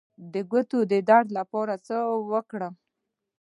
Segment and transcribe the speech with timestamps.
[0.33, 1.95] د ګوتو د درد لپاره باید څه
[2.31, 2.73] وکړم؟